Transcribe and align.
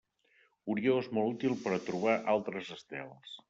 Orió 0.75 0.95
és 1.03 1.11
molt 1.19 1.31
útil 1.35 1.55
per 1.67 1.77
a 1.77 1.79
trobar 1.91 2.19
altres 2.37 2.77
estels. 2.81 3.39